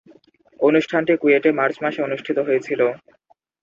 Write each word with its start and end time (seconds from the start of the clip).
অনুষ্ঠানটি 0.59 1.13
কুয়েটে 1.21 1.49
মার্চ 1.59 1.75
মাসে 1.83 1.99
অনুষ্ঠিত 2.03 2.37
হয়েছিলো। 2.47 2.87